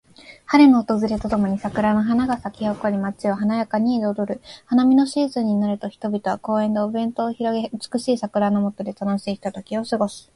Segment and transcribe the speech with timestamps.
[0.47, 4.41] 春の訪れとともに桜の花が咲き誇り、街を華やかに彩る。
[4.65, 10.27] 花見のシーズンになると、人々は公園でお弁当を広げ、美しい桜の下で楽しいひとときを過ごす。